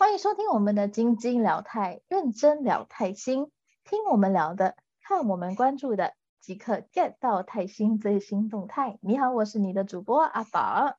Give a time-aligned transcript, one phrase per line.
[0.00, 3.50] 欢迎收听我们的晶晶聊泰认真聊泰新，
[3.82, 9.00] 听我们聊的，看我们关注的，即刻 get 到泰新最新动态。
[9.02, 10.96] 你好，我是你的主播阿宝。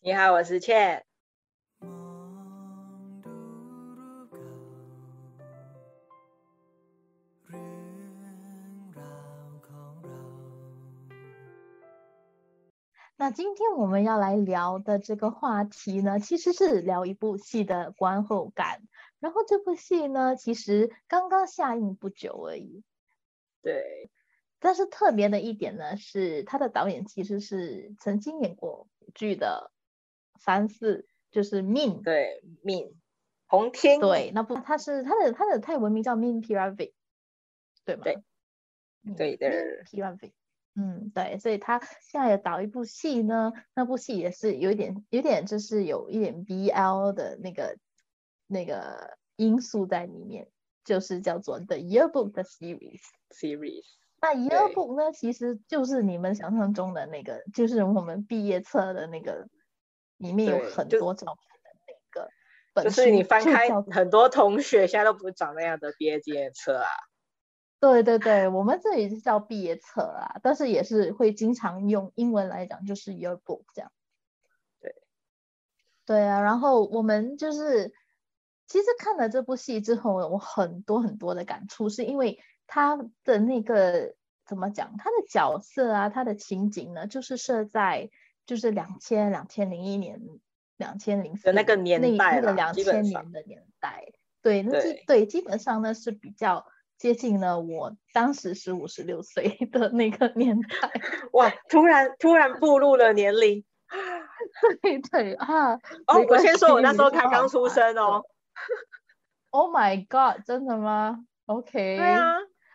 [0.00, 1.07] 你好，我是倩。
[13.20, 18.82] 那今天我们要来聊的这个话题呢，其实是聊一部戏的观后感。
[19.18, 22.84] 然后这部戏呢，其实刚刚下映不久而已。
[23.60, 24.08] 对。
[24.60, 29.72] 但是特别的一点呢，是他的导演其实是曾经演过剧的
[30.38, 31.98] 三四，就是《命》。
[32.04, 32.84] 对，《命》。
[33.48, 33.98] 红天。
[33.98, 36.76] 对，那部他是他的他的泰文名叫《命 Piravi》，
[37.84, 38.02] 对吗？
[38.04, 38.22] 对。
[39.16, 39.48] 对的。
[39.86, 40.30] Piravi。
[40.80, 47.76] 嗯，对，所以他现在有导一部戏呢，那部戏也是有一点，有点就是有一点 BL 的那个
[48.46, 50.46] 那个因素在里面，
[50.84, 53.86] 就是叫做 The Yearbook 的 series series。
[54.20, 59.48] 那 Yearbook 呢，其实就是你们想象中的那个，就是我们毕业册的那个，
[60.18, 62.30] 里面有很多照片的那个
[62.72, 66.88] 本就是你翻开很多同学现在都不是长那样的毕业纪念册啊。
[67.80, 73.92] 对对对，我们这里是叫毕业册啦，但是也是会经常用英文来讲，就是 yearbook 这样。
[74.80, 74.96] 对，
[76.04, 77.94] 对啊，然后我们就是
[78.66, 88.10] 其实看了这部戏之后，我很多很多的感触，是因为他的那个怎么讲，他的角色啊，他的情景呢，就是设在
[88.44, 90.20] 就是两千两千零一年、
[90.76, 94.12] 两千零四那个年代那个两千年的年代，
[94.42, 96.66] 对，那是对，基本上呢是比较。
[96.98, 100.90] 接近了我当时十五十六岁的那个年代，
[101.32, 101.48] 哇！
[101.68, 103.64] 突然突然步入了年龄，
[104.82, 105.74] 对对啊！
[106.08, 108.24] 哦，我先说，我那时候才刚出生哦。
[109.50, 110.44] Oh my god！
[110.44, 111.96] 真的吗？OK。
[111.96, 112.34] 对啊，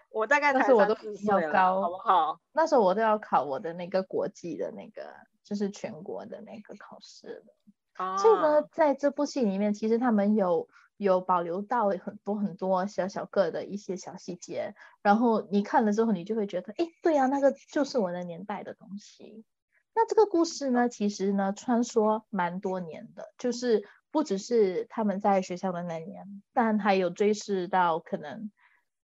[0.09, 2.39] 我大概那时候我都比较高，好不好？
[2.53, 5.13] 那时候我都要考我的那个国际的那个，
[5.44, 8.17] 就是全国的那个考试了。
[8.17, 10.69] 所以呢，在这部戏里面，其实他们有。
[11.03, 19.46] 有保留到很多很多小小个的一些小细节，然后你看了之后，你就会觉得，哎，对啊，那个就是我的年代的东西。
[19.94, 28.52] 那这个故事呢，其实呢，穿梭蛮多年的，就是不只是他们在学校的那年，但还有追视到可能，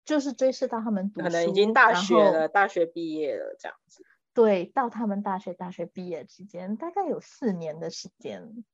[0.05, 4.05] 就是追视到他们读书，可能已经大学了，大学毕业了这样子。
[4.35, 8.65] 对，到他们大学大学毕业之间，大概有四年的时间。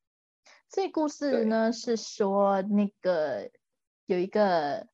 [0.71, 3.51] 这故事呢是说，那个
[4.07, 4.87] 有一个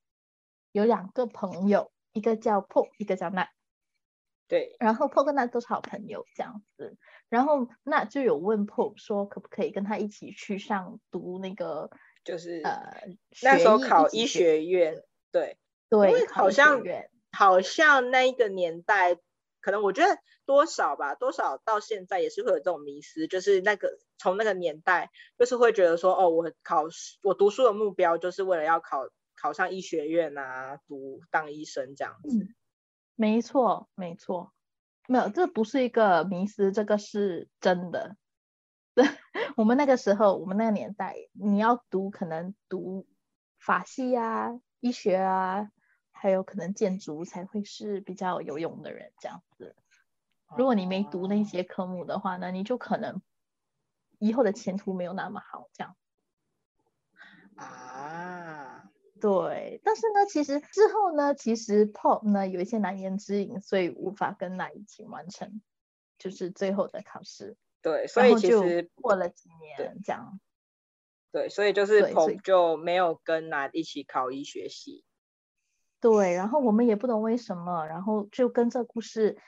[0.73, 3.49] 有两个朋友，一个叫 Po，一个叫 Nat。
[4.49, 4.75] 对。
[4.81, 6.97] 然后 Po 跟 Nat 都是好朋友这样子。
[7.29, 11.91] 然后 Nat 就有问 Po 说，可不可以跟他一起去上读那个，
[12.25, 13.07] 就是呃，
[13.43, 15.03] 那时候考医学院。
[15.31, 15.59] 对。
[15.91, 16.11] 对。
[16.11, 16.83] 因为好像
[17.33, 19.19] 好像那一个年代。
[19.67, 26.85] 可能我觉得多少吧，多少到现在也是会有这种迷失，就是那个从那个年代，就是会觉得说，哦，我考
[27.21, 32.47] 我读书的目标就是为了要考考上医学院啊，读当医生这样子。
[33.17, 34.53] 没错，没错，
[35.09, 38.17] 没有，这不是一个迷失，这个是真的。
[38.95, 39.05] 对，
[39.57, 43.05] 我们那个时候，我们那个年代，你要读可能读
[43.59, 45.73] 法系啊，医学啊。
[46.19, 49.77] 还有可能建筑才会是比较有用的人这样子。
[50.57, 53.21] 如果你没读那些科目的话呢，你就可能
[54.19, 55.97] 以后的前途没有那么好这样。
[57.57, 58.91] 啊，
[59.21, 59.81] 对。
[59.85, 65.61] 但是呢，其实之后呢，其实 Pop 呢有一些难言之隐，所以无法跟那一起完成，
[66.19, 67.57] 就是最后的考试。
[67.83, 70.41] 对，所以其实过了几年这样。
[71.33, 75.05] 对，所以就是 Pop 就没有跟那一起考医学系。
[76.01, 79.39] 对，然后我们也不懂为什么，然后就跟着故事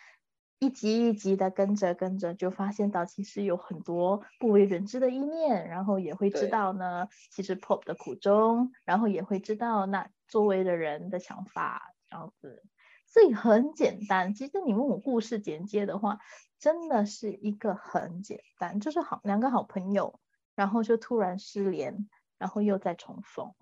[0.59, 12.65] 一集一集的跟着跟着，就发现到其实有很多不为人知的一面，然后也会知道呢，其实 Pop 的苦衷，然后也会知道那周围的人的想法这样子，
[13.07, 14.35] 所以很简单。
[14.35, 16.19] 其实你问我故事简介的话，
[16.59, 20.19] 真的是一个很简单，就是好两个好朋友，
[20.57, 23.55] 然后就突然失联，然后又再重逢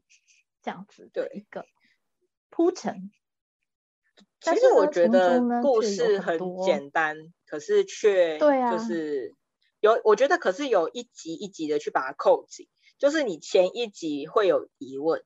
[0.62, 1.66] 这样子的一个。
[2.56, 3.10] 铺陈，
[4.40, 7.14] 其实我觉得故事很简单，
[7.44, 9.34] 可是却对啊，就是
[9.78, 12.66] 有我觉得，可是有一集一集的去把它扣紧，
[12.96, 15.22] 就是你前一集会有疑问，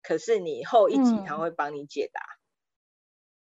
[0.00, 2.20] 可是你后一集他会帮你解答。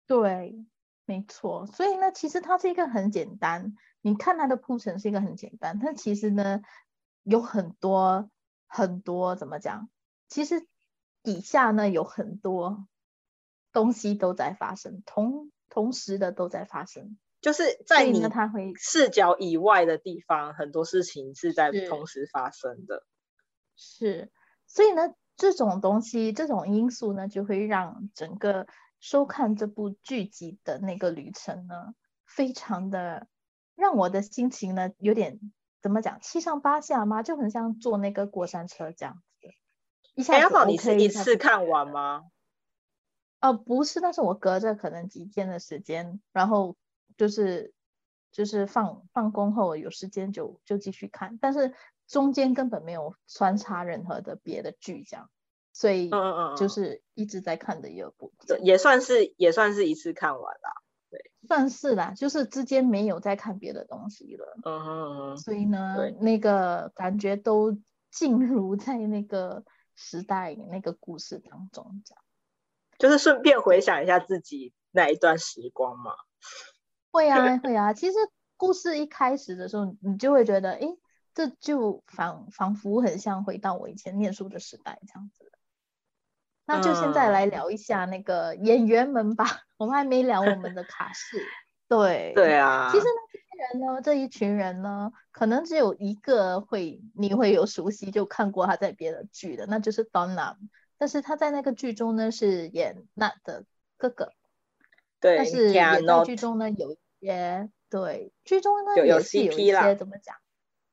[0.08, 0.66] 对，
[1.04, 1.66] 没错。
[1.66, 6.62] 所以呢，其实它是一个很简单，你看它的铺陈是一个很简单，但其实呢，
[7.24, 8.32] 有很多
[8.68, 9.90] 很多怎么讲？
[10.30, 10.66] 其实
[11.24, 12.88] 底下呢有很多
[13.72, 23.06] 东西都在发生，同同时的都在发生，就是在你他会视角以外的地方，很多事情是在同时发生的。
[23.76, 24.32] 是，
[24.68, 28.68] 所以呢，这种东西，这种因素呢，就会让整个
[29.00, 31.96] 收看这部剧集的那个旅程呢，
[32.26, 33.28] 非常的
[33.76, 35.40] 让我的心情呢有点
[35.82, 37.24] 怎么讲，七上八下吗？
[37.24, 39.22] 就很像坐那个过山车这样子。
[40.14, 42.26] 一下子，你是一次看完吗？
[43.42, 46.78] 哦，不是，但是我隔着可能几天的时间，然后
[47.18, 47.74] 就是
[48.32, 51.74] 就是放放工后有时间就就继续看，但是
[52.08, 55.30] 中间根本没有穿插任何的别的剧这样，
[55.74, 56.12] 所以
[56.56, 60.72] 就是一直在看的一部，也算是也算是一次看完啦，
[61.10, 67.78] 对，算是啦，就是之间没有再看别的东西了，嗯嗯嗯，所以呢，那个感觉都
[68.12, 69.64] 进入在那个。
[69.94, 72.24] 时代那个故事当中，这样
[73.02, 76.12] 就是顺便回想一下自己那一段时光嘛。
[77.10, 77.94] 会啊，会啊。
[77.94, 78.18] 其实
[78.58, 80.82] 故事一开始的时候，你就会觉得，哎，
[81.34, 85.52] 这就仿仿佛很像回到我以前念书的时代这样子。
[86.66, 89.64] 那就现在来聊一下那个演员们吧。
[89.78, 91.44] 我们还没聊我们的卡士。
[91.90, 92.92] 对对啊。
[92.92, 93.42] 其实呢。
[93.74, 94.02] 人呢？
[94.02, 100.56] 这一群人呢，可能只有一个会你会有熟悉，就看过他在别的剧的，那就是 Donna。
[101.02, 103.66] 但是他在那个剧中呢是演 Nat 的
[103.98, 104.32] 哥哥。
[105.20, 105.36] 对。
[105.36, 110.36] 但是演到剧中呢有一些对剧中呢也是有一些怎么讲？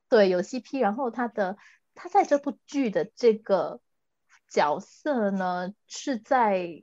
[0.08, 0.81] 对，有 CP。
[0.81, 1.58] 然后他的
[1.94, 3.82] 他在这部剧的这个
[4.49, 6.82] 角色呢是在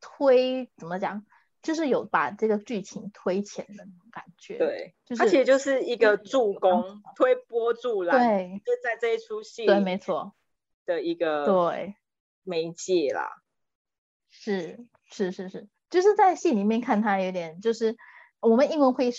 [0.00, 1.24] 推怎么讲？
[1.62, 10.34] 就是有把这个剧情推前的那种感觉，对，它其实就是一个助攻、推波助澜，对，就在这一出戏，对，没错，
[10.86, 11.94] 的一个对
[12.42, 13.28] 媒介啦，
[14.28, 17.96] 是是是是，就是在戏里面看他有点，就是
[18.40, 19.10] 我们英文会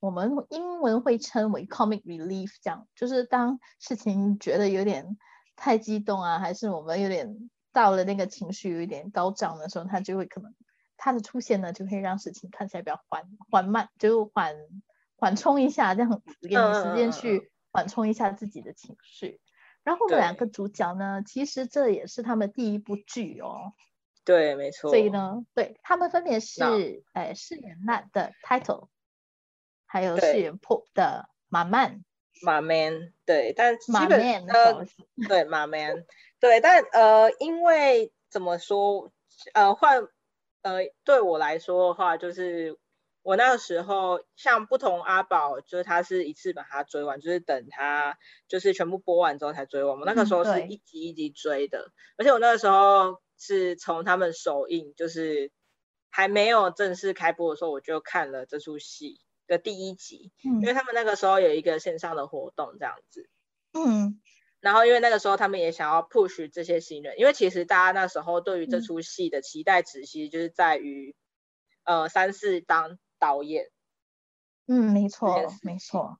[0.00, 5.16] 我们英文会称为 comic relief，这样，就是当事情觉得有点
[5.56, 10.54] 太激动啊，还是我们有点到了那个情绪有一点高涨的时候，他就会可能。
[11.02, 14.54] 他的出现呢，就可以让事情看起来比较缓缓慢，就缓
[15.16, 19.40] 缓冲一下，这样子给你时间去缓冲一下自己的情绪。
[19.82, 23.72] 然后两个主角呢，其实这也是他们第一部剧哦。
[24.24, 24.90] 对，没错。
[24.90, 28.88] 所以呢，对他们分别是，哎，饰演娜的 Title，
[29.86, 32.04] 还有饰演 Pop 的马曼。
[32.42, 34.86] 马 Man，对，但基本呃，
[35.28, 36.04] 对马 Man，
[36.38, 39.12] 对，但呃，因为怎么说，
[39.54, 40.08] 呃，换。
[40.62, 42.78] 呃，对我来说的话，就是
[43.22, 48.18] 我那个时候像不同阿宝，就是他是一次把它追完，就是等他
[48.48, 49.98] 就是全部播完之后才追完。
[49.98, 55.50] 我那个时候是一集一集追的，而且我那个时候是从他们首映，就是
[56.08, 63.28] 还没有正式开播的时候，我就看了这出戏的第一集，因为他们那个时候有一个线上的活动这样子。
[63.72, 64.20] 嗯。
[64.60, 71.16] 然后，因为那个时候他们也想要 push 这些新人，因为其实大家那时候对于这出戏的期待值，其实就是在于，
[71.84, 73.70] 呃，三四当导演。
[74.66, 76.18] 嗯，没错，没错。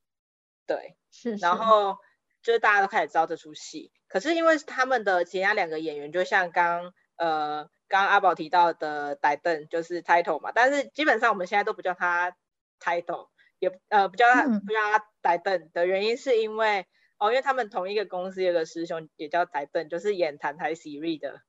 [0.66, 1.34] 对，是。
[1.34, 1.98] 然后
[2.42, 12.36] 就是大家都开始知道这出戏，可是因为他们的其他两个演员，就像刚呃刚阿宝提到的戴登，就是 title 嘛，但是基本上我们现在都不叫他
[12.78, 16.86] title，也呃不叫他不叫他戴登的原因是因为。
[17.22, 21.42] 哦，因为他们同一个公司有个师兄也叫台邓，就是演《谈台 Siri》的。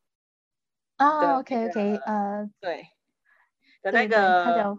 [0.97, 2.89] 啊，OK OK，呃，对，
[3.81, 4.77] 的那个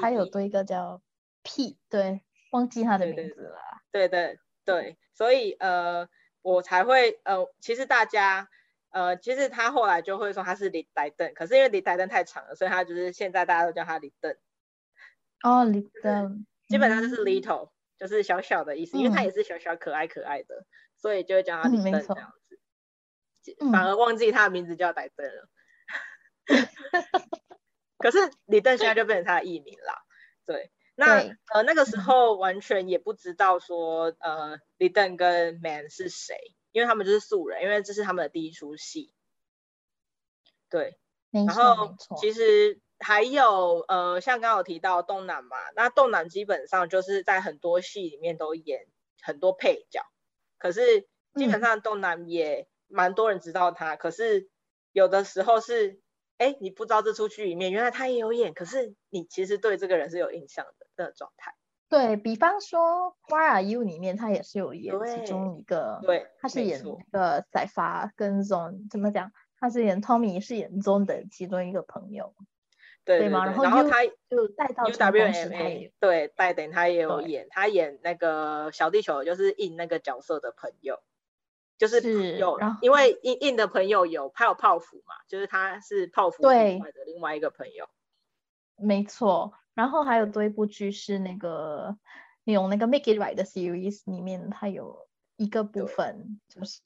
[0.00, 1.02] 还有多一个叫
[1.42, 3.58] P，对，忘记他的名字了。
[3.92, 6.08] 对对对，所以呃，
[6.42, 8.48] 我才会呃，其实大家
[8.90, 14.36] 呃，其实他后来就会说他是李台邓，可是因为李台邓太长了，所以他就是现在大家都叫他李邓。
[15.42, 17.70] 哦，李邓，基本上就是 Little。
[17.98, 20.64] 就是小小的意思，因为他也是小小可爱可爱的，
[20.96, 25.48] 所以就会叫他李登这样子，反而忘记他的名字叫戴登了。
[28.00, 30.04] 可是李邓现在就变成他的艺名了。
[30.44, 31.18] 对，那
[31.52, 36.36] 呃那个时候完全也不知道说呃李邓跟 Man 是谁，
[36.72, 39.14] 因为他们就是素人，因为这是他们的第一出戏。
[40.68, 40.98] 对，
[41.30, 42.80] 然后其实。
[43.02, 48.86] 还有呃，像刚刚有提到东南嘛，那东南基本上就是在很多戏里面都演
[49.22, 50.02] 很多配角，
[50.58, 54.50] 可是基本上东南也蛮多人知道他，可是
[54.92, 55.98] 有的时候是，
[56.40, 61.54] 哎，你不知道这出剧里面原来他也有演，可是你其实对这个人是有印象的那个状态。
[61.90, 62.80] 对比方说
[63.28, 66.80] 《Why Are You》里面，他也是有演其中一个，对，他是演
[67.12, 69.30] 那个赛发跟 Zone，怎么讲？
[69.58, 72.32] 他是演 Tommy，是演 Zone 的其中一个朋友，
[73.04, 73.44] 对吗？
[73.44, 81.02] 然后他就带到 UWM，对，带等他也有演，他演那个小地球，就是印那个角色的朋友，
[81.80, 87.88] 就是有，因为印印的朋友有泡泡芙嘛，就是他是泡芙对的另外一个朋友，
[88.76, 89.54] 没错。
[89.72, 91.96] 然后还有多一部剧是那个
[92.44, 96.82] 用那个 Make It Right 的 series 里面，它有一个部分就是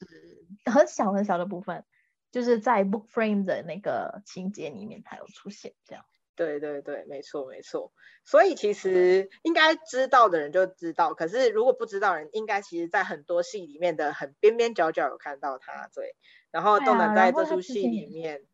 [0.63, 1.83] 很小很小的部分，
[2.31, 6.05] 就是在 Book Frame 的那个情节里面它有出现这样。
[6.35, 7.91] 对对对，没错没错。
[8.23, 15.89] 所以其实应该知道的人就知道，可是如果不知道人，应该其实在很多戏里面的很边边角角有看到他。
[15.93, 16.15] 对，
[16.51, 18.45] 然后都能在这出戏里面。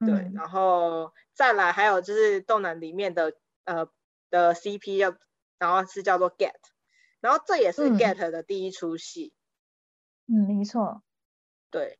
[0.00, 3.90] 对，然后再来还有就是动能里面的呃
[4.30, 5.16] 的 CP 要，
[5.58, 6.52] 然后是叫做 Get，
[7.20, 9.32] 然后这也是 Get 的第一出戏。
[10.28, 11.02] 嗯，没错。
[11.72, 11.98] 对，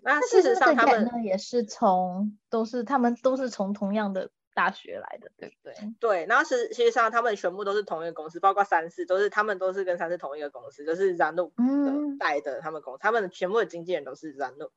[0.00, 5.74] 那事实上他们呢也是从都是他们都是从同样的大学来的，对不对？
[6.00, 14.70] 对，然后实实际上他们全部都是同一个公司，包括三四都是他们都是跟三四同一个公司，就是 Zanuck 的带的他们公司，他们的全部的经纪人都是 Zanuck。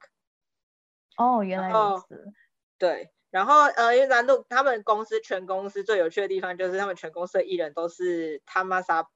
[1.17, 2.33] 哦，原来如此。
[2.77, 9.09] 对，然后呃，因为南度他们公司全公司最有趣的地方就是他们全公司的艺人都是他妈沙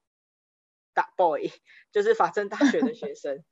[0.93, 1.51] 大 boy，
[1.91, 3.43] 就是法政大学的学生。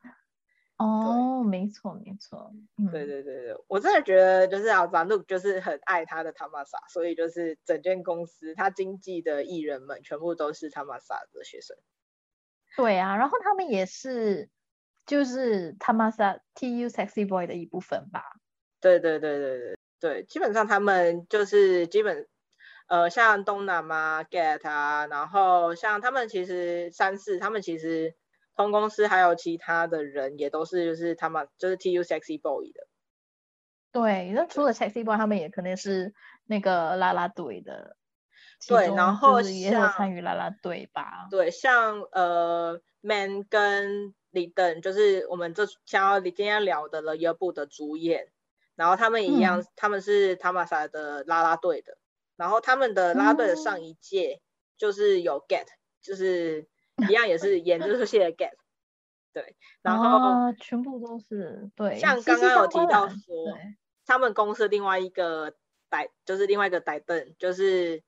[0.78, 2.52] 哦，没错没错。
[2.92, 11.76] 对对对对，我真的觉得就是啊，南度就是很爱他的他妈沙，所以就是整间公司他经纪的艺人们全部都是他妈沙的学生。
[12.76, 14.50] 对啊，然后他们也是
[15.06, 18.22] 就是他妈萨 TU sexy boy 的一部分吧。
[18.80, 22.28] 对对对对对对，基本上他们就是基本，
[22.88, 28.16] 呃，像东南啊，Get 啊，然后像他们其实三四，他们其实
[28.58, 32.88] 同公司还有其他的人也都是就是他们就是 TU Sexy Boy 的。
[33.94, 36.14] 对，那除了 Sexy Boy，他们也肯定是
[36.46, 37.96] 那个啦啦队的。
[38.68, 41.28] 对，然后也有参与啦啦队吧。
[41.30, 48.32] 对，像呃，Man 跟李登，就是我们这想要今天要聊的了一部的主演。
[48.76, 51.98] 然后他们一样，他们是塔玛萨的拉拉队的。
[52.36, 54.42] 然后他们的拉队的上一届
[54.78, 55.66] 就是有 Get，
[56.02, 56.68] 就是
[57.10, 58.54] 一样也是演这出戏的 gap。
[59.34, 61.98] 对，然后全部都是对。
[62.00, 63.58] 像刚刚有提到说，
[64.06, 65.52] 他们公司另外一个
[65.90, 68.04] 歹，就是另外一个歹邓，就是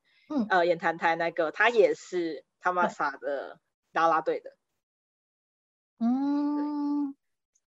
[0.49, 3.59] 呃演谈台那个，他也是他妈傻的
[3.91, 4.55] 啦啦队的。
[5.99, 7.15] 嗯，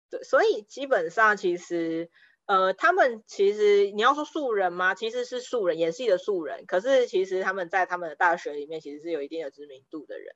[0.09, 2.09] 对，所以基本上其实。
[2.47, 4.93] 呃，他们其实你要说素人吗？
[4.93, 6.65] 其实是素人，演戏的素人。
[6.65, 10.35] 可是其实他们在他们的大学里面，其实是有一定的知名度的人。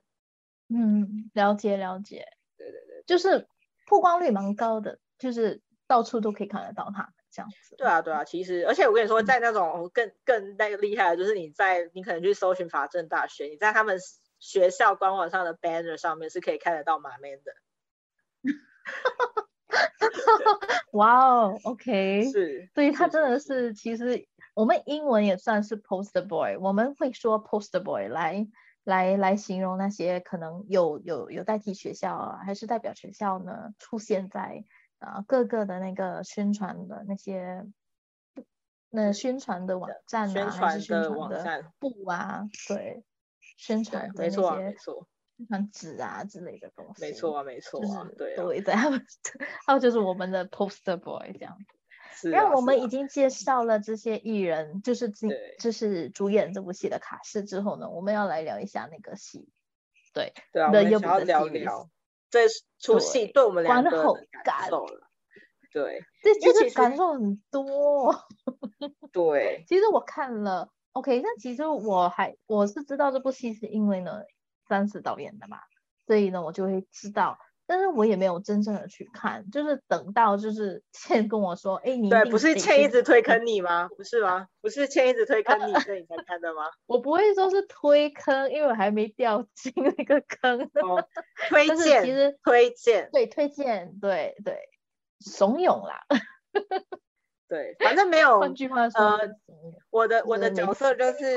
[0.69, 2.25] 嗯，了解了解。
[2.57, 3.47] 对对对，就是
[3.87, 7.75] 曝光率蛮高的，就是到处都可以看得到他们这样子。
[7.77, 13.99] 对啊对啊，其实而且我跟你说，在那种更更那个厉害的，就是你在你可能去搜寻法政大学，你在他们
[14.39, 17.53] 学校官网上的 banner 上面是可以看得到马 man 的。
[20.93, 28.47] 哇哦，OK， 是，所以他真的是，其实我们英文也算是 poster boy，我们会说 poster boy 来
[28.85, 34.63] 来来形容那些可能有有有代替学校啊，还是代表学校呢出现在
[34.99, 37.65] 啊各个的那个宣传的那些
[38.89, 43.03] 那宣传的网站啊，还是宣传的布啊，对，
[43.57, 44.75] 宣传的那些。
[45.49, 49.05] 像纸啊之类的东西，没错啊，没错啊，对，对，在 他们，
[49.67, 51.74] 还有就是我们的 poster boy 这样子。
[52.15, 52.31] 是。
[52.31, 55.27] 因为我们已经介绍了这些艺人，就是这
[55.59, 59.49] 就是主演这部戏的卡士之后呢，我们要来聊一下那个戏。
[60.13, 60.33] 对。
[60.51, 61.89] 对啊，我们想要聊聊
[62.29, 62.47] 这
[62.79, 65.07] 出戏对我们两个感受了。
[65.71, 66.03] 对。
[66.23, 68.15] 这其实感受很多。
[69.11, 69.65] 对。
[69.67, 74.21] 其实我看了，OK，那其实我还我是知道这部戏是因为呢。
[74.67, 75.59] 三次导演的嘛，
[76.07, 83.89] 所以呢，我就会知道，但是我也没有真正的去看，就是等到就是 倩跟我说，哎，你对，不是倩一直推坑你吗？
[83.97, 84.47] 不是吗？
[84.61, 86.63] 不是倩一直推坑你，所以你才看的吗？
[86.87, 90.69] 我不会说是推坑，因为我还没掉进那个坑。
[91.49, 94.57] 推荐，其实推荐，对，推荐，对对，
[95.19, 96.01] 怂恿啦。
[97.47, 98.39] 对，反正没有。
[98.39, 99.29] 换句话说，呃，
[99.91, 101.35] 我的我的角色就是，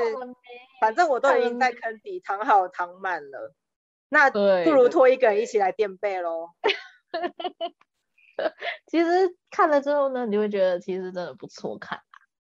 [0.81, 3.53] 反正我都已经在坑底躺好躺满了，
[4.09, 6.49] 那不如拖一个人一起来垫背喽。
[8.87, 12.01] 其实看了之后呢，你会觉得其实真的不错看，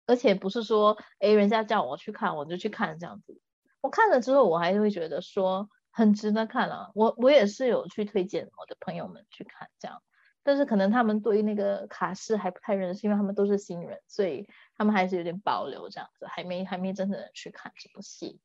[0.05, 3.39] 而且不是说哎人家叫我去看我就去看这样子，
[3.81, 6.89] 我看了之后，我还是会觉得说很值得看啊。
[6.95, 10.01] 我我也是有去推荐我的朋友们去看这样，
[10.41, 18.39] 但是可能他们对于那个卡斯还不太认识，因为他们都是新人，所以他们还是有点保留这样子，还没还没真正的去看这部戏。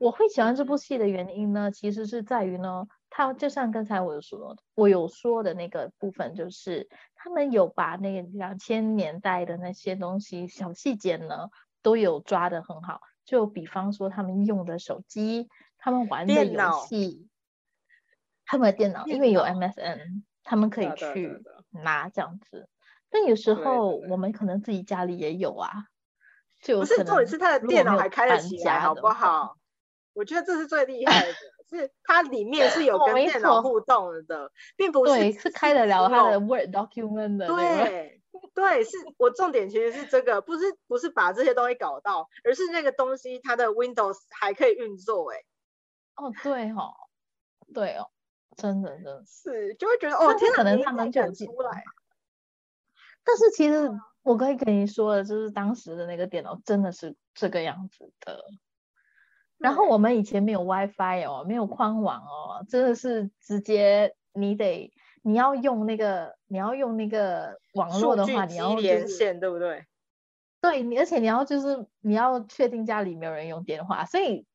[0.00, 11.50] 我会喜欢这部戏的原因呢，其实是在于呢，它就像刚才我有说，我有说的那个部分，就是他们有把那个两千年代的那些东西小细节呢，
[11.82, 13.02] 都有抓得很好。
[13.26, 17.28] 就比方说他们用的手机，他们玩的游戏，
[18.46, 22.70] 他们的电脑，因为有 MSN，他们可以去拿这样子。
[23.10, 25.70] 但有时候我们可能自己家里也有啊，
[26.62, 29.56] 就不是重点是他的电脑还开得起来，好不好？
[30.12, 31.32] 我觉得这是最厉害的，
[31.68, 37.46] 是它里面是有跟电脑互动的，并不是是开得了它的 Word document 的。
[37.46, 38.20] 对
[38.54, 45.32] 对，是我重点其实是这个，不是不是把这些东西搞到，而是那个东西它的 Windows 还可以运作。
[45.32, 45.38] 哎，
[46.16, 46.94] 哦对哦，
[47.72, 48.08] 对哦，
[48.56, 51.84] 真的真的是就会觉得哦，天哪，可能他们就出来。
[53.22, 53.90] 但是其实
[54.22, 58.44] 我可以跟你说的，就是当时的那个电脑真的是这个样子的。
[59.60, 64.90] 然后我们以前没有 WiFi 哦，没有宽网哦，真的是直接你得
[65.20, 69.84] 你要用那个你要用那个网络的话，你要连线对不对？
[70.62, 74.46] 对，你而且你要就是你要确定家里没有人用电话，所以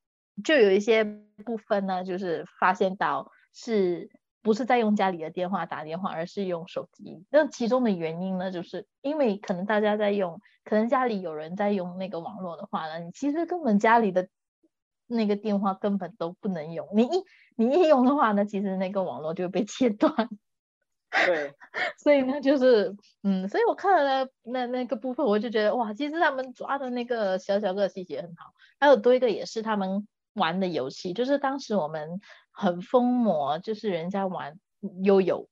[0.44, 4.10] 就有一些部分呢，就是发现到是
[4.42, 7.24] 不是在用家里的电话打电话，而是用手机。
[7.30, 14.28] 那其中的原因呢，就是因为可能大家在用，可能家里有人在用那个网络的话呢，你其实根本家里的。
[15.08, 17.24] 那个电话根本都不能用，你一
[17.56, 20.14] 你一用的话呢，其实那个网络就会被切断。
[21.26, 21.54] 对，
[21.98, 22.94] 所以呢，就是
[23.24, 28.52] 嗯，所以我看了那那个部分，我就觉得哇，其实他们抓的那个小小个细节很好。
[28.80, 32.20] 还有多一个也是他们玩的游戏，就是当时我们
[32.52, 34.60] 很疯魔，就是人家玩
[35.04, 35.48] 悠悠。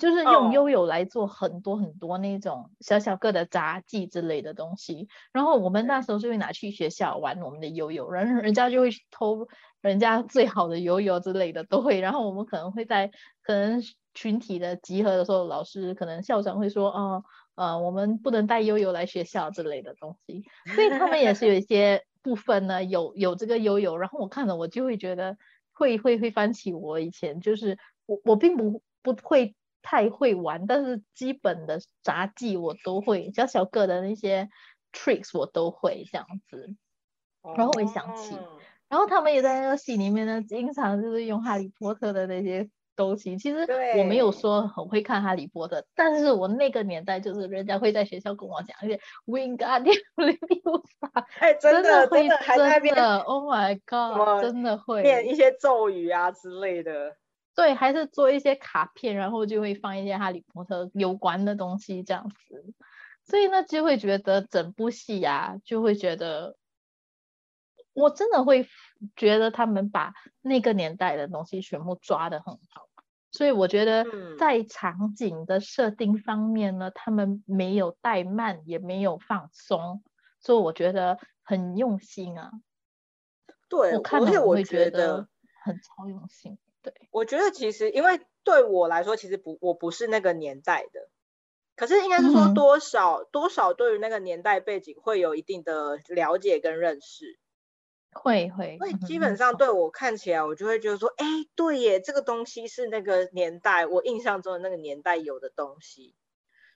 [0.00, 9.46] 就是用悠悠来做很多很多那种小小个的杂技之类的东西，然后我们那时候就会拿去学校玩我们的悠悠，然后人家就会偷
[9.82, 13.10] 人家最好的悠悠之类的都会，然后我们可能会在
[13.42, 13.82] 可能
[14.14, 17.22] 群体的集合的时候，老师可能校长会说，哦，
[17.54, 20.42] 呃，我们不能带悠悠来学校之类的东西，
[20.74, 25.36] 所以他们也是有一些部分呢，有有这个悠悠，然后我看了我就会觉得
[25.72, 27.40] 会会会翻起我以前。
[27.40, 29.54] 就是我我并不不会。
[29.82, 34.48] 太会玩，但是基本的杂技我都会，小小个的那些
[34.92, 36.74] tricks 我都会这样子。
[37.56, 38.36] 然后我想起，
[38.88, 43.38] 然后他们也在那个戏里面呢，经常就是用哈利波特的那些东西。
[43.38, 43.66] 其实
[43.96, 57.16] 我没有说很会看哈利波特，但是我那个年代就是人家会在学校跟我讲一些 Wingardium Leviosa， 哎，真的真的真的，Oh my God，真的会念一些咒语啊之类的。
[57.54, 62.72] 对，还是做一些卡片，然后就会放一些哈利波特有关的东西这样子，
[63.24, 66.56] 所以呢就会觉得整部戏呀，就会觉得
[67.92, 68.66] 我真的会
[69.16, 72.88] 觉得他们把那个年代的东西全部抓得很好，
[73.30, 74.06] 所以我觉得
[74.38, 80.02] 在场景的设定方面呢，他们没有怠慢，也没有放松，
[80.40, 82.52] 所以我觉得很用心啊。
[83.68, 85.28] 对，我看了我会觉得
[85.62, 86.56] 很超用心。
[86.82, 91.08] 对，我觉得其实，因为对我来说，其实不，我不是那个年代的，
[91.76, 97.38] 可是应该是说多少多少对于那个年代背景会有一定的了解跟认识，
[98.12, 106.14] 会会，所以基本上对我看起来，我就会觉得说，哎，对耶，这个东西是那个年代我印象中的那个年代有的东西。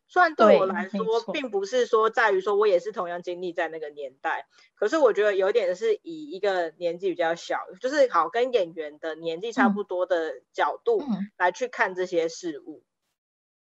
[0.07, 11.03] 虽然对我来说，并不是说在于说我也是同样经历在那个年代，可是我觉得有点是以一个年纪比较小，就是好跟演员的年纪差不多的角度
[11.37, 12.85] 来去看这些事物。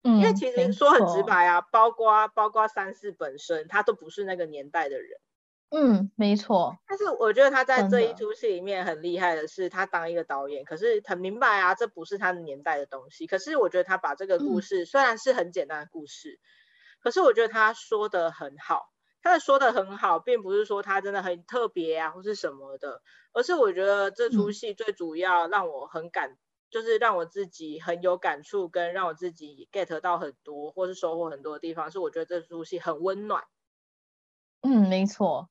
[0.03, 5.19] 嗯，因为其实说很直白啊，包括包括三四本身，他都不是那个年代的人。
[5.71, 6.80] 嗯，没错。
[6.89, 13.27] 但是我觉得他在这一出戏里面很厉害的是，他当一个导演，可是很明白啊，这不是他的年代的东西。
[13.27, 16.39] 可是我觉得他把这个故事虽然是很简单的故事，
[17.01, 18.93] 可是我觉得他说的很好。
[19.21, 23.01] 他的说的很好，并不是说他真的很特别啊，或是什么的，
[23.34, 26.38] 而是我觉得这出戏最主要让我很感，
[26.69, 33.43] 就是让我自己很有感触，跟让我自己 get 到很多，或是收获很多的地方，是我觉得这出戏很温暖。
[34.63, 35.49] 嗯，没错。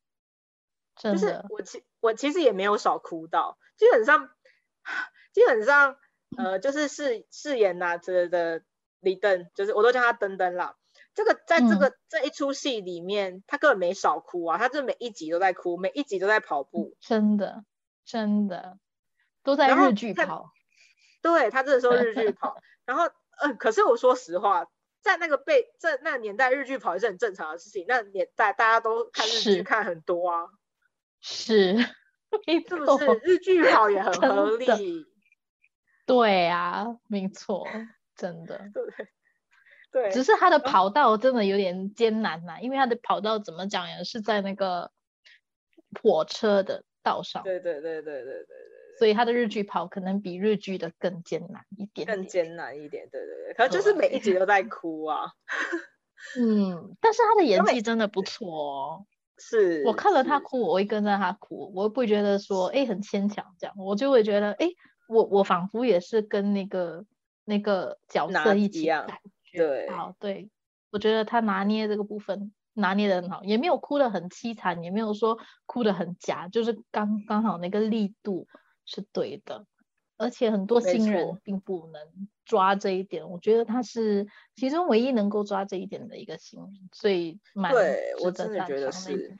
[0.96, 4.30] 就是我其我其实也没有少哭到，基本上
[5.32, 5.96] 基本上
[6.37, 8.62] 呃就是饰饰演呐这的
[9.00, 10.76] 李登，就是我都叫他登登啦。
[11.14, 17.64] 这个在这个这一出戏里面，他根本没少哭啊，他这每一集都在哭，每一集都在跑步，真的
[18.04, 18.78] 真的
[19.42, 20.52] 都在日剧跑。
[21.22, 23.04] 对他这个时候日剧跑，然后
[23.40, 24.66] 呃，可是我说实话，
[25.00, 27.85] 在那个被在那年代日剧跑也是很正常的事情。
[27.88, 30.48] 那年代大家都看日剧看很多啊，
[31.20, 31.76] 是，
[32.68, 35.07] 是不是 日剧跑也很合理？
[36.07, 37.66] 对啊，没错，
[38.14, 38.59] 真的。
[38.72, 44.90] 对对，只是他的跑道真的有点艰难呐，因为他的跑道怎么讲也，是在那个
[46.02, 47.42] 火车的道上。
[47.42, 48.57] 对对对对对对对。
[48.98, 53.09] 所以他的日剧跑可能比日剧的更艰难一点，更艰难一点。
[53.11, 55.33] 对对对，他就是每一集都在哭啊。
[56.38, 59.07] 嗯，但是他的演技真的不错哦。
[59.38, 64.68] 是我看了他哭，我会跟着他哭，我不会觉得说哎很牵强这样，我就会觉得哎
[65.09, 67.05] 我我仿佛也是跟那个
[67.44, 69.07] 那个角色一起感
[69.44, 69.59] 觉。
[69.59, 70.51] 对，好对，
[70.90, 78.46] 我觉得他拿捏这个部分拿捏的很好，也没有哭的很凄惨，也没有说哭的很假，就是刚刚好那个力度。
[78.88, 79.66] 是对的，
[80.18, 83.29] 而且很多新人并不能抓这一点。
[83.29, 89.37] 我觉得他是其中唯一能够抓这一点的一个新人，所以蛮对我真的觉得是。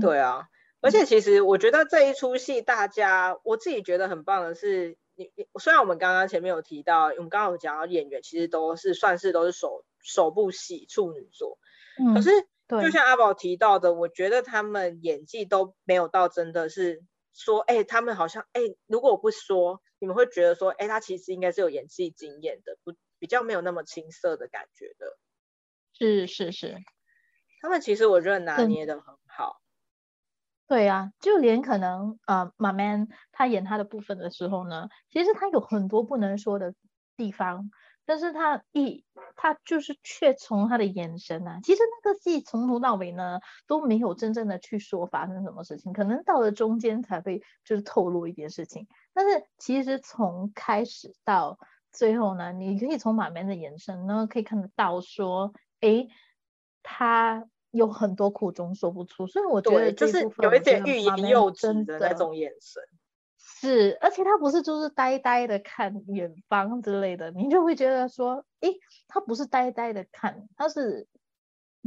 [0.00, 0.48] 对啊，
[0.80, 11.58] 而且其实我觉得这一出戏，大家我自己觉得很棒的是，你你虽然我们刚刚前面有提到，我们刚刚有讲到演员其实都是算是都是首首部戏处女座，
[12.14, 12.30] 可是
[12.68, 17.02] 就像阿宝提到的，我觉得他们演技都没有到真的是。
[17.34, 25.18] 说，哎，他们好像，哎，如果我不说，你们会觉得说，哎，他其实应该是有演戏经验的，不比较没有那么青涩的感觉的。
[25.92, 26.78] 是是是，
[27.60, 29.60] 他们其实我觉得拿捏的很好。
[30.66, 36.74] 对啊，就连可能啊，马 man 他演他的部分的时候呢，其实他有很多不能说的
[37.16, 37.70] 地方。
[38.06, 39.04] 但是他一
[39.36, 48.86] 他就是却从他的眼神啊，其实那个戏从头到尾呢都没有真正的去说发生什么事情，可能到了中间才会就是透露一点事情。
[49.12, 51.58] 但是其实从开始到
[51.92, 56.06] 最后呢，你可以从马面的眼神呢可以看得到说，哎，
[56.82, 62.82] 他有很多苦衷说不出，所以我觉得就是有一点欲言又止的那种眼神。
[63.64, 68.76] 是，而且他不是就是呆呆的看远方之类的，你就会觉得说，诶，
[69.08, 71.08] 他不是呆呆的看，他是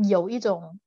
[0.10, 0.80] 有一种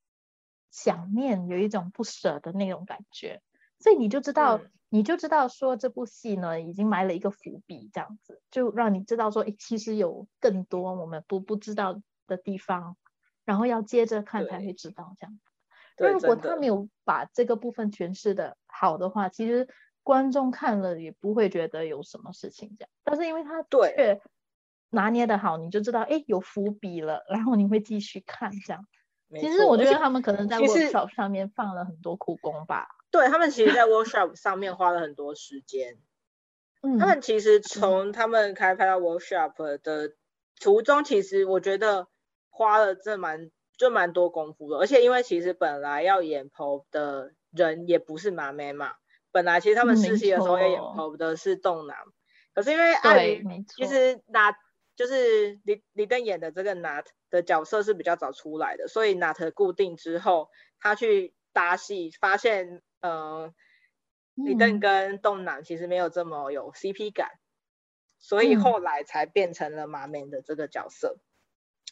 [0.71, 3.41] 想念，有一种不舍的那种感觉，
[3.79, 12.97] 所以你就知道，你就知道说这部戏呢已经埋了一个伏笔，这样子就让你知道说，诶，其实有更多我们不不知道的地方，
[13.45, 15.39] 然后要接着看才会知道这样。
[15.99, 19.69] 那如果他没有把这个部分诠释的好的话，其实。
[20.11, 24.21] 观众看了也不会觉得有什么事情这样，但是因为他却
[24.91, 28.85] 拿捏的好，你就知道哎有伏笔了，然后你会继续看这样。
[29.41, 32.89] 其实我觉得他们可能在 workshop 上面放了很多苦功吧。
[33.13, 35.97] 对他们其实，在 workshop 上面花了很多时间。
[36.83, 40.17] 嗯，他们其实从他们开拍到 workshop 的
[40.61, 42.09] 途中，其实我觉得
[42.49, 44.79] 花了这蛮就蛮多功夫的。
[44.79, 48.95] 而且因为其实本来要演 PO 的人也不是马妹嘛。
[49.33, 51.97] 本来其实他们试戏的时候要演 PO 的是栋男，
[52.55, 53.45] 可是因为碍于
[53.77, 54.53] 其实拿
[54.97, 63.53] 就是李李登演的这个 Nat 的角色是比较早出来的，所以 Nat 固定之后，他去搭戏发现，呃，
[64.35, 67.31] 李登跟栋男其实没有这么有 CP 感，
[68.19, 71.19] 所以后来才变成了马美的这个角色，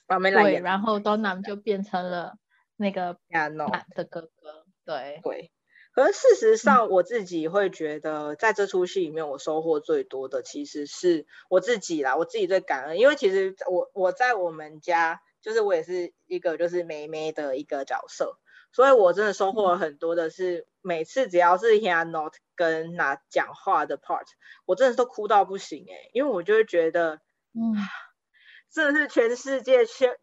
[0.06, 2.36] 马美来演，然后栋男就变成了
[2.76, 5.20] 那个 Nat 的哥哥，对。
[5.22, 5.50] 对。
[5.98, 12.14] 可是事实上，我自己会觉得，在这出戏里面，我收获最多的其实是我自己啦。
[12.14, 18.38] 我自己最感恩，因为其实我我在我们家，就是我也是一个就是妹妹的一个角色，
[18.70, 24.22] 所以我真的收获了很多的是，每次只要是 hear note 跟那讲话的 part，
[24.66, 27.20] 我真的都哭到不行哎，因为我就会觉得，
[27.54, 27.74] 嗯，
[28.70, 30.16] 真的是全世界欠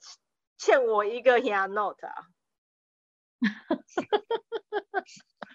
[0.58, 2.14] 欠我一个 hear note 啊。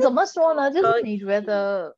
[0.00, 0.70] 怎么说呢？
[0.70, 1.96] 就是你觉得，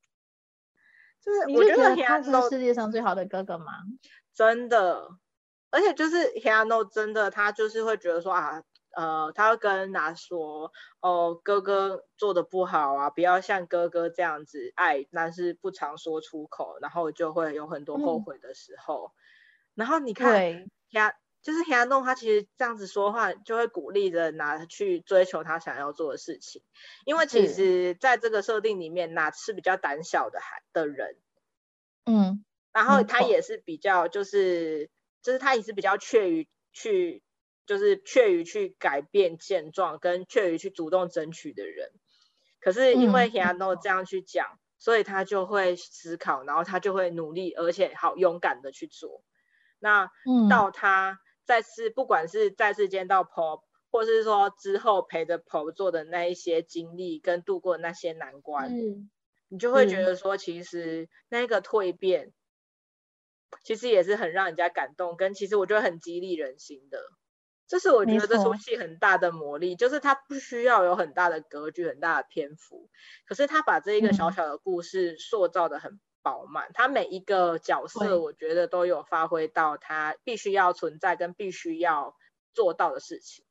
[1.20, 3.72] 就是你觉得他是世界上最好的哥哥吗？
[4.34, 5.08] 真的，
[5.70, 8.62] 而且就是 Hano 真的，他就是会觉得说啊，
[8.96, 19.12] 呃，他会跟拿说，哦，哥哥做的不好啊，不要像哥哥这样子爱，但是不常说出口，然后就会有很多后悔的时候。
[19.74, 21.14] 然后你看，呀。
[21.46, 26.60] 就是黑暗洞，他其实这样子说话，就会鼓励着拿去追求他想要做的事情。
[27.04, 31.16] 因为其实在这个设定里面，拿是比较胆小的孩的人，
[32.04, 34.90] 嗯，然后他也是比较，就是
[35.22, 37.22] 就是他也是比较怯于去，
[37.64, 41.92] 就是怯于去改变现状，跟怯于去主动争取的人。
[42.58, 49.22] 可是因为 Hiano 这样去讲，所以他就会思考，然后他就会努力，而且好勇敢的去做。
[49.78, 50.10] 那
[50.50, 58.70] 到他再次，不管是再次见到 Pop，或是说之后陪着 Pop 做的那一些经历跟度过那些难关，
[59.48, 62.32] 你就会觉得说，其实那个蜕变，
[63.62, 67.00] 其实也是很让人家感动，跟其实我觉得很激励人心的。
[67.68, 72.88] 这是我觉得这出戏很大的魔力，就是它不需要有很大的格局、很大的篇幅，
[73.26, 82.16] 可是他把这一个小小的故事塑造的很饱满，他每一个角色我觉得都有发挥到他必须要存在跟必须要
[82.52, 83.44] 做到的事情。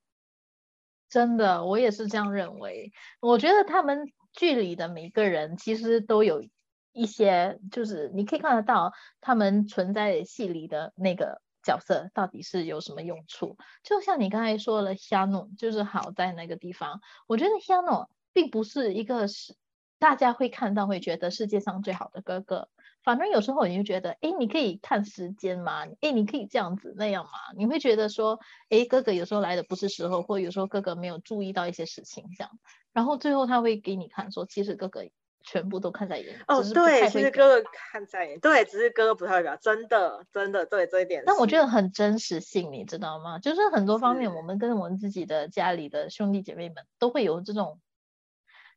[1.07, 2.91] 真的，我也是这样认为。
[3.21, 6.43] 我觉得他们剧里的每个人其实都有
[6.91, 11.41] 一些，就是你可以看得到他们存在戏里的那个。
[11.65, 13.57] 角色到底是有什么用处？
[13.81, 17.01] 就像你刚才说了，香诺就是好在那个地方。
[17.25, 19.55] 我觉得香诺并不是一个是
[19.99, 22.69] 大家会看到会觉得世界上最好的哥哥，
[23.03, 32.51] 反正有时候你就觉得，哎，你可以看时间嘛，哎，你可以这样子那样嘛，你会觉得说，哎，哥哥有时候来的不是时候，或有时候哥哥没有注意到一些事情这样，
[32.93, 35.03] 然后最后他会给你看说，其实哥哥。
[35.47, 41.21] 全部都看在眼里哦，对，其实哥哥看在眼，对，只是哥哥不太会表，真的，真的，对这一点。
[41.23, 43.37] 但我觉得很真实性，你知道吗？
[43.37, 47.79] 就是很多方面，我们跟我们自己的家里的兄弟姐妹们都会有这种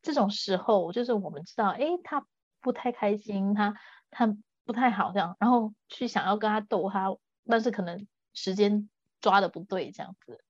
[0.02, 2.26] 这种时候，就是我们知道，哎，他
[2.60, 3.74] 不太开心，他
[4.10, 8.88] 他不太好这样，然后去想要跟他逗他，但是可能时间
[9.20, 10.42] 抓的不对，这样子。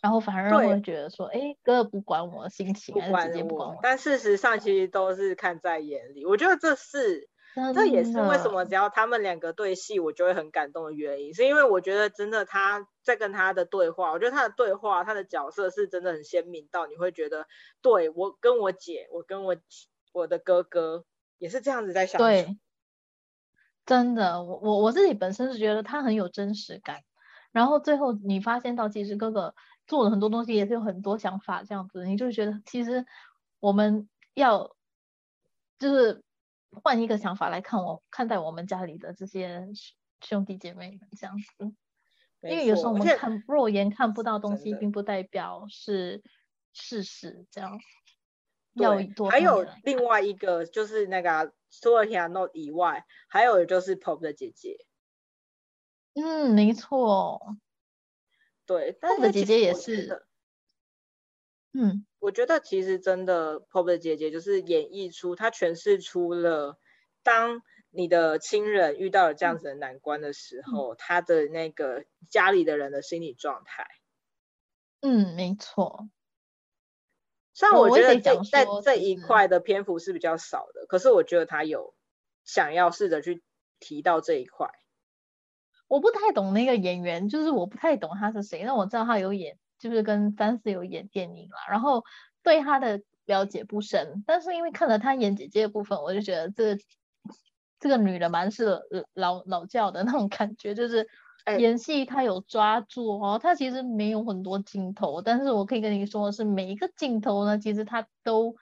[0.00, 3.28] 然后反而会觉得说，哎，哥哥不管我心情，不管
[3.68, 3.78] 我。
[3.82, 6.24] 但事实上，其实都是看在眼里。
[6.24, 7.28] 我觉得这是，
[7.74, 11.34] 这也是为什么只要他们两个对戏，我就会很感动的原因。
[11.34, 17.46] 是因为我觉得真的他在跟他的对话，我觉得他的对话，他的角色是真的很鲜明到你会觉得，
[17.82, 19.56] 对我跟我姐，我跟我
[20.12, 21.04] 我的哥哥
[21.38, 22.56] 也是这样子在相处。
[23.86, 27.00] 真的，我我我自己本身是觉得他很有真实感。
[27.52, 29.54] 然后最后你发现到，其实哥哥。
[29.88, 33.06] 做了很多东西，也是有很多想法，这样子，你就觉得其实
[33.58, 34.76] 我们要
[35.78, 36.22] 就是
[36.70, 39.68] 换一个想法来看我看待我们家里的这些
[40.20, 41.74] 兄弟姐妹们这样子，
[42.42, 46.22] 因为有时候我们看肉眼看不到东西，并不代表是
[46.72, 47.78] 事实，这样。
[48.74, 49.28] 要多。
[49.28, 54.76] 还有另外一个就是那个 Sophia Note 以外，还有就是 Pop 的姐姐。
[56.14, 57.56] 嗯，没错。
[58.66, 60.27] 对，Pop 的姐姐也是。
[61.72, 66.78] 嗯，我觉得其实真的，Pop 的姐姐就是演绎出，她诠释出了，
[67.22, 73.86] 当你的亲人遇到了这样子的难关的时候，他的那个家里的人的心理状态。
[75.00, 76.08] 嗯，没错。
[77.54, 81.94] 虽然我觉得这在这一块的篇幅是比较少的，可是我觉得他有
[82.44, 83.42] 想要试着去
[83.80, 84.70] 提到这一块。
[85.86, 88.62] 我不太懂那个演员，就是我不太懂他是谁。
[88.64, 91.58] 但我知道他有演，就是跟詹斯有演电影啦。
[91.68, 92.04] 然后
[92.42, 96.76] 对他的了解不深，但是因为看了他演姐姐的部分，我就觉得这
[97.80, 98.80] 这个女的蛮是
[99.14, 101.06] 老老教的那种感觉，就是
[101.58, 103.38] 演戏她有抓住哦。
[103.42, 108.56] 她其实没有很多镜头，但是我可以跟你说是每一个镜头呢，其实她都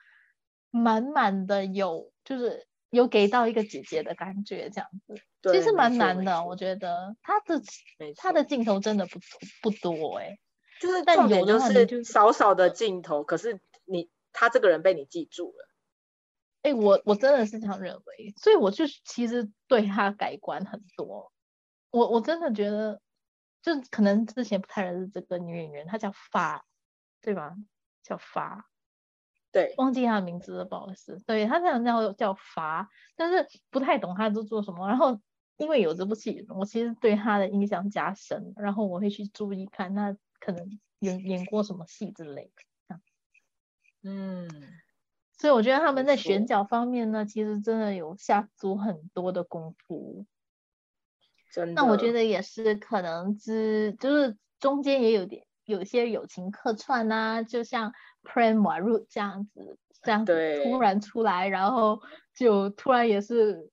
[0.69, 5.15] 满满的有，就是有给到一个姐姐的感觉这样子。
[5.51, 7.61] 其实蛮难的，我觉得他的
[8.17, 9.19] 他的镜头真的不
[9.61, 10.37] 不多哎，
[10.79, 15.69] 就是重点就是少少的镜头，可是你他这个人被你记住了，
[16.61, 21.31] 哎，我我真的是这样认为，所以我就其实对他改观很多，
[21.91, 23.01] 我我真的觉得，
[23.61, 26.65] 就可能之前不太认识这个女演员，她叫发，
[27.21, 27.55] 对吧？
[28.03, 28.69] 叫发。
[29.51, 31.19] 对，忘记她的名字了，不好意思。
[31.25, 34.87] 对她这样叫叫发，但是不太懂她在做什么。
[34.87, 35.19] 然后
[35.55, 40.15] 因为有这部戏，我其实对她的印象加深，然后我会去注意看他
[40.47, 42.51] 可能演演过什么戏之类
[42.87, 42.99] 的。
[44.03, 44.49] 嗯，
[45.37, 50.25] 所以我觉得他们在选角方面呢，其实真的有下足很多的功夫。
[51.51, 51.73] 真的。
[51.73, 57.93] 那我觉得也是可能之就是中间也有点有些友情客串啊，就像。
[58.23, 62.01] Prem Waru 这样子，这样子突然出来，然后
[62.35, 63.71] 就突然也是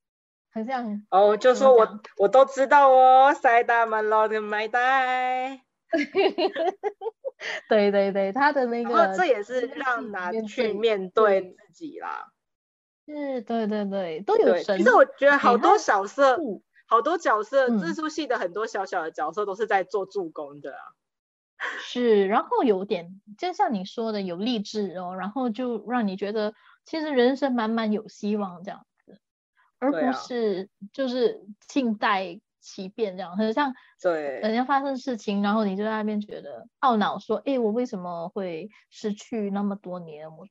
[0.53, 5.64] 很像哦，就说我我都知道哦，塞大门老的麦袋，
[7.69, 12.33] 对对对，他的那个，这也是让他去面对自己啦。
[13.07, 14.79] 是，对对对，都有神。
[14.79, 16.39] 其实我觉得好多角色，
[16.87, 20.83] 好多角色，这出戏的很多小小的角色都是在做助攻的啊。
[21.81, 26.55] 是，然后有点就像你说的有励志哦，然后就让你觉得
[26.85, 29.19] 其实人生满满有希望这样子，
[29.79, 33.37] 而不是就是静待其变这样。
[33.37, 33.73] 很像
[34.03, 40.47] 对人家发生事情，然后你就在那边觉得懊恼，说：“哎，我为什么会失去那么多年？”我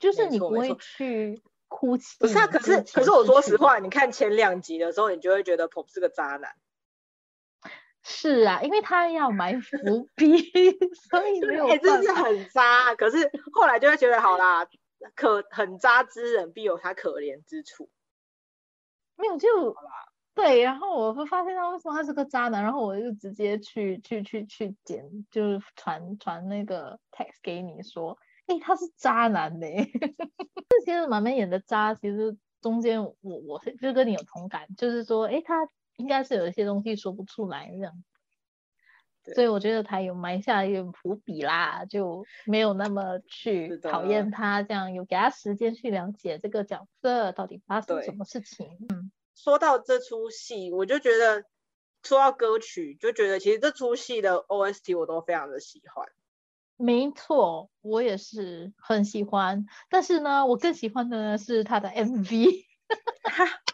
[0.00, 2.16] 就是你不会去哭泣。
[2.20, 6.54] 不是啊，可是可是我说实话，你看前两集的时候，你就会觉得 Pop 是个渣男。
[8.02, 10.38] 是啊，因为他要埋伏 笔，
[11.10, 12.02] 所以没有办法。
[12.02, 14.66] 是很渣，可是后来就会觉得好啦，
[15.16, 17.90] 可很渣之人必有他可怜之处。
[19.16, 19.48] 没有就
[20.34, 29.66] 对，然后我会发现他为什么他是个渣男，然后我就直接去去去去剪，就是传传那个 text 给你说，哎，他是渣男呢。
[30.68, 35.68] 这其实满满演的渣，其实中间我我是就跟你有同感，就是说，哎，他。
[35.96, 38.02] 应该是有一些东西说不出来这样，
[39.32, 48.66] 所以我觉得他有埋下一个伏笔啦，就没有那么去讨厌他，这样有给他时间去了解这个角色到底发生什么事情。
[48.92, 51.44] 嗯，说到这出戏，我就觉得
[52.02, 56.06] 说到歌曲，就觉得其实这出戏的 OST 我都非常的喜欢。
[56.76, 62.64] 没错，我也是很喜欢，但是呢，我更喜欢的呢是他的 MV。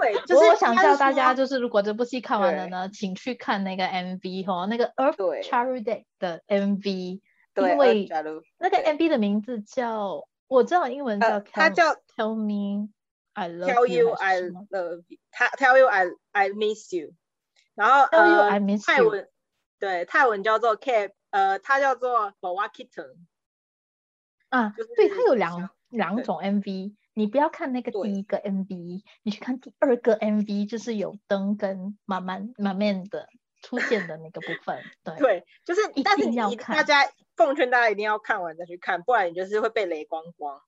[0.00, 7.20] 对， 就是我想叫大家，就是如果这部戏看完了呢，请去看那个 MV 哈，那个 Earth Cherry Day 的 MV，
[7.54, 8.08] 因为
[8.58, 12.88] 那个 MV 的名字叫，我知道英文叫，它叫 Tell Me
[13.36, 17.12] I Love You I Love You，它 Tell You I I Miss You，
[17.74, 19.28] 然后呃泰文
[19.78, 23.26] 对泰文叫做 Cap，呃它叫做 b a w a k i t o n
[24.48, 26.94] 啊，对，它有两两种 MV。
[27.12, 33.28] 你不要看那个第一个 MV，你去看第二个 MV，就是有灯跟慢慢慢慢的
[33.60, 34.82] 出现的那个部分。
[35.04, 40.62] 对，对，就是但是你大家奉劝大家一定要看完再去看，不然你就是会被雷光光。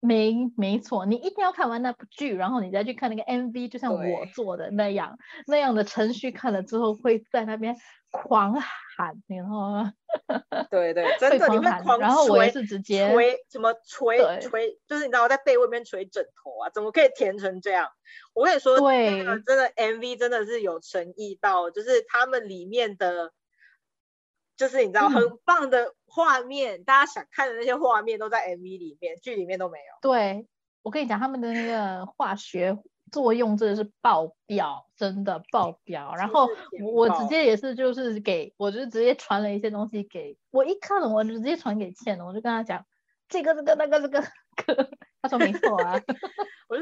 [0.00, 7.76] 没没错，你一定要看完那部剧，然后你再去看那个 MV，就像我做的那样，那样的程序看了之后会在那边
[8.10, 9.84] 狂喊，然后，
[10.70, 17.88] 对对， 真的你会狂然后我也是直接捶什么捶捶，就是你知道我在被窝里面捶枕头啊，怎么可以甜成这样？
[18.34, 23.32] 我跟你说，对，真的 MV 真的是有诚意到，就是他们里面的。
[24.58, 29.84] 就是你知道很棒的画面，大家想看的那些画面都在 MV 里面，剧里面都没有。
[30.02, 30.46] 对，
[30.82, 32.76] 我跟你讲，他们的那个化学
[33.10, 36.14] 作用真的是爆表，真的爆表。
[36.16, 36.48] 然后
[36.92, 42.84] 我直接也是就是给，我就直接传了一些东西给我，一看了我就直接传给倩了，我就跟他讲
[43.28, 44.22] 这个这个那个这个。
[45.22, 46.00] 他说没错啊，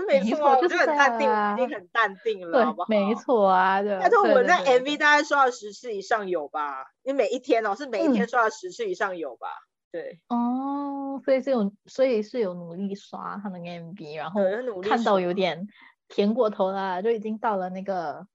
[0.07, 2.89] 没错，就是很淡定，已经很淡定了，好不好？
[2.89, 3.99] 没错啊，对。
[4.01, 6.87] 但是我在 MV 大概刷了十次以上有吧？
[7.03, 9.49] 你每一天哦，是每一天刷了十次以上有吧？
[9.91, 10.21] 对。
[10.29, 14.41] 哦，所以是有，所以是有努力刷他的 MV，然后
[14.83, 15.67] 看到有点
[16.09, 18.27] 甜过头了，就已经到了那个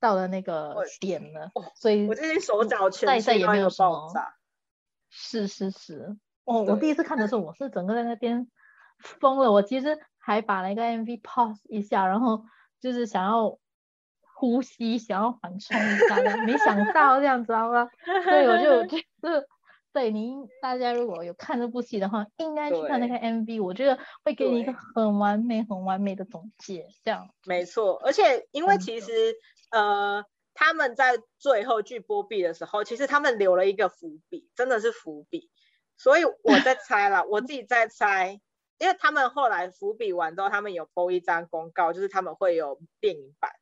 [0.00, 4.34] 到了那个点了，所以我这些手脚全再再也没有爆炸。
[5.10, 8.48] 是是是，哦，我第一次看的时候，我是整个在那边。
[9.18, 9.50] 疯了！
[9.50, 12.44] 我其实还把那个 MV pause 一下，然后
[12.78, 13.58] 就是想要
[14.20, 17.90] 呼吸，想要缓冲一下的，没想到这样子，好吧？
[18.24, 19.46] 所以我就 觉得，
[19.92, 26.86] 对您大家如果有看这部戏的话，应该去看那个 MV，我觉得会给你一个很完美、很完美的总结。
[27.02, 29.34] 这样没错，而且因为其实
[29.72, 35.50] 呃，他们在最后剧播毕的时候，其实他们留了一个伏笔，真的是伏笔。
[35.96, 38.40] 所以我在猜了，我自己在猜。
[38.80, 43.52] 因为他们后来伏笔完之后，他们有播一张公告，就是他们会有电影版。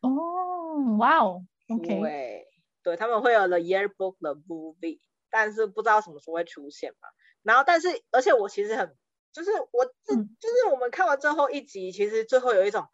[0.00, 2.48] 哦，哇哦，OK，对，
[2.82, 4.98] 对他们会有 The Yearbook the Movie，
[5.30, 7.08] 但是不知道什么时候会出现嘛。
[7.42, 8.96] 然后，但是而且我其实很，
[9.32, 12.88] 就是我这就是我们看完最后一集，其实最后有一种，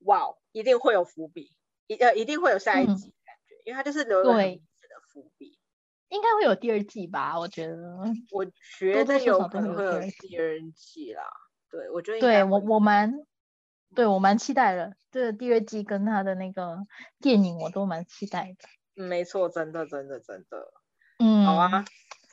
[0.00, 4.62] 哇，一定会有伏笔，一呃一定会有下一集感觉，因为它就是留了很的
[5.08, 5.58] 伏笔。
[6.12, 7.38] 应该会有第二季吧？
[7.38, 7.74] 我觉得，
[8.30, 8.44] 我
[8.78, 11.24] 觉得有可能会有第二季啦。
[11.70, 13.14] 对，我觉得对我我蛮
[13.94, 14.94] 对我蛮期待的。
[15.10, 16.78] 这个第二季跟他的那个
[17.18, 18.68] 电影我都蛮期待的。
[18.96, 20.72] 嗯，没错，真的真的真的。
[21.18, 21.84] 嗯，好啊。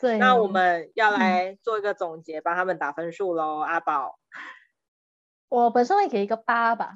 [0.01, 3.59] 对，那我们要来做一个总结，帮他们打分数喽。
[3.59, 4.19] 阿宝，
[5.47, 6.93] 我本身会给一个八吧。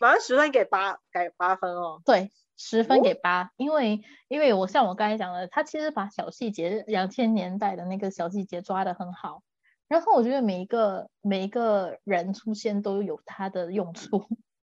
[0.00, 2.00] 马上十分给八，给八分哦。
[2.04, 2.30] 对。
[2.58, 9.42] 十分给八，因为因为我像我刚才讲的，他其实把小细节，两千年代的那个小细节抓得很好。
[9.86, 14.26] 然后我觉得每一个每一个人出现都有他的用处。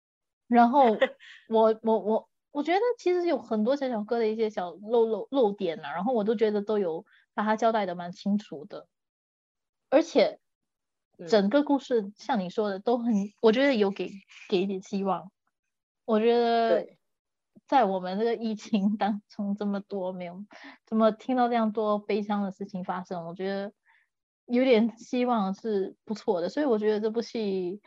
[0.48, 0.84] 然后
[1.50, 7.04] 我我我我觉得其实有很多小小哥的一些小漏漏漏点啊，然后我都觉得都有
[7.34, 8.86] 把它交代的蛮清楚的。
[9.90, 10.38] 而且
[11.28, 13.12] 整个故事像你说的都很，
[13.42, 14.10] 我觉得有给
[14.48, 15.30] 给一点希望。
[16.04, 16.86] 我觉得
[17.72, 20.44] 在我们这个疫情 当中这么多没有，
[20.84, 23.72] 怎么听到这样多悲伤的事情发生，我觉得
[24.44, 26.50] 有点希望是不错的。
[26.50, 27.80] 所以我觉得这部戏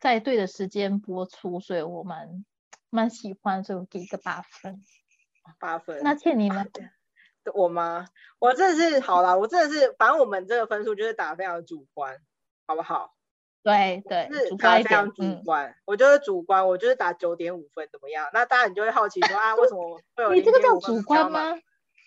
[0.00, 2.46] 在对的时间播出，所以我蛮
[2.88, 4.82] 蛮喜欢，所以我给一个八分。
[5.60, 6.00] 八分。
[6.02, 6.64] 那欠你呢？
[7.52, 8.06] 我吗？
[8.38, 12.16] 我真的是好了，我真的是，反正我们这个分数就是打非常主观，
[12.66, 13.15] 好不好？
[13.66, 15.74] 对对，是打非常主观。
[15.86, 18.28] 我就是主观，我就是打九点五分，怎么样？
[18.32, 20.32] 那当然你就会好奇说啊，为什么会有？
[20.34, 21.52] 你这个叫主观吗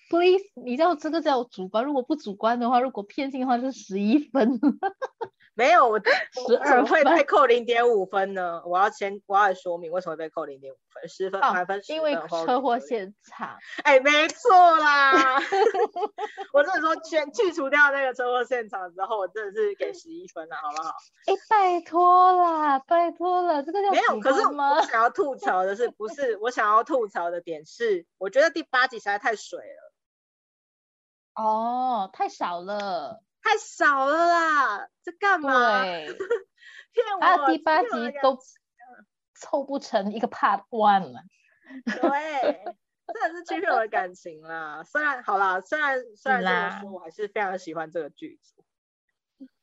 [0.09, 1.83] ？Please，你知道这个叫主观。
[1.83, 4.57] 如果不主观的话，如果偏心的话，是十一分。
[5.59, 5.99] 没有，我
[6.47, 8.61] 十二会被扣零点五分呢。
[8.65, 13.57] 我要先，我要说明为什么被扣零点五分，十分满分因为车祸现场。
[13.83, 15.37] 哎，没错啦。
[16.53, 20.95] 我真的说，全去除掉那个车祸现场之后，我真的是给十一分了，好不好？
[21.25, 24.17] 哎，拜托啦，拜托了，这个叫没有。
[24.21, 29.91] 可是我想要吐槽的是，不是我想要吐槽的点是，我觉得第八集实在太水了。
[31.35, 33.21] 哦，太少了。
[33.41, 35.81] 太少了啦，这干嘛？
[35.83, 36.07] 对，
[36.91, 37.21] 骗我！
[37.21, 37.89] 还有第八集
[38.21, 38.37] 都
[39.33, 41.21] 凑不成一个 Part One 了。
[41.85, 42.63] 对，
[43.13, 44.83] 真的是欺骗我的感情啦。
[44.85, 48.63] 虽然好啦，虽然虽然这么说，我还是非常喜欢这个剧组。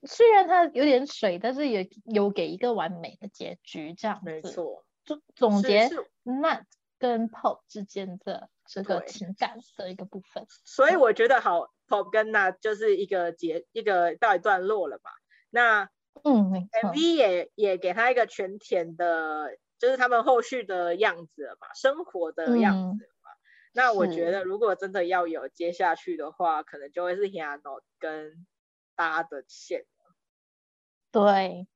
[0.05, 4.25] 虽然它有点水，但是也有给一个完美的结局，这样子。
[4.25, 4.85] 没错。
[5.05, 5.89] 总总结
[6.25, 6.65] Nut
[6.99, 10.47] 跟 Pop 之间的这个情感的一个部分。
[10.65, 11.71] 所以我觉得好。
[11.89, 15.11] Pop 跟那就是一个结一个到一段落了嘛，
[15.51, 15.89] 那
[16.25, 23.31] 嗯，MV 也也给他一个全甜的，就是他们后续的样子了嘛，生活的样子嘛。
[23.73, 28.47] 那我觉得如果真的要有接下去的话，可能就会是 Hino 跟
[28.95, 30.15] 搭的线了。
[31.13, 31.69] 对，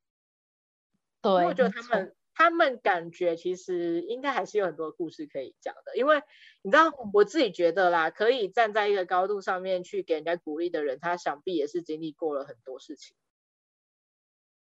[1.21, 2.15] 对，我觉得他们。
[2.33, 6.21] 他们感觉其实应该还是有很多故事可以讲的，因为
[6.61, 13.15] 你知道，我自己觉得啦，可以站在一个高度上面去给人家鼓励的人，他想必也是经历过了很多事情。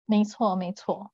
[0.06, 1.12] 没错，没错。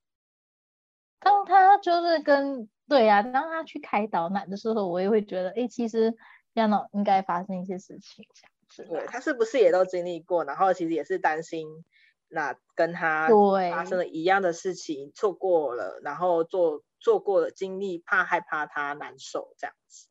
[1.19, 6.15] 当他就是跟对呀，当他去开导奶的时候，我也会觉得，哎，其实
[6.53, 8.83] 亚诺应该发生一些事情这样子。
[8.85, 10.45] 对他是不是也都经历过？
[10.45, 11.83] 然后其实也是担心。
[12.27, 13.27] 那跟他
[13.71, 20.07] 发生了一样的事情，错过了，然后做做过的经历，怕害怕他难受这样子。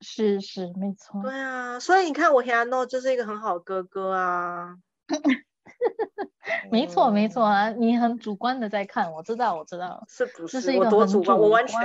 [0.00, 1.22] 是是没错。
[1.22, 4.76] 对啊，所以你看我 h a n o 就是一个很好哥哥啊。
[6.70, 10.04] 没错没错啊，你很主观的在看，我知道我知道。
[10.08, 10.60] 是不是？
[10.60, 11.80] 是一个很主观，我完全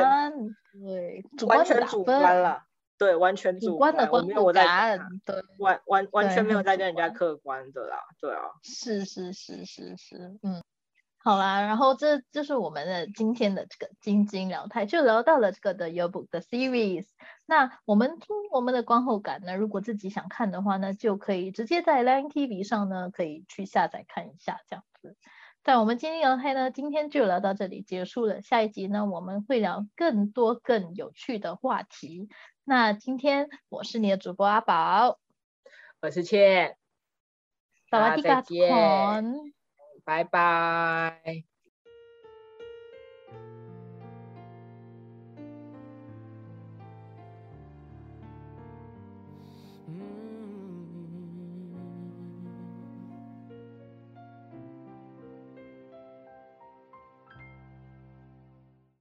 [0.74, 2.64] 对，完全主观了。
[2.98, 10.62] 对，完全主观的，我没有在，对，完完完全没有在跟人家客观的啦，对啊，是是是是是，嗯，
[11.18, 17.06] 好啦，然后这就是我们的今天的这个晶晶聊太，就聊到了这个的 Yobook 的 series，
[17.46, 25.18] 那我们听我们的观后感呢，如果自己想看的话呢，就可以直接在 Line TV 上呢，可以去下载看一下这样子。
[25.64, 32.28] 在我们今天聊太呢，今天就聊到这里结束了，下一集呢，我们会聊更多更有趣的话题。
[32.66, 35.20] 那今天我是你的主播阿宝，
[36.02, 36.78] 我是倩，
[40.06, 41.44] 拜拜。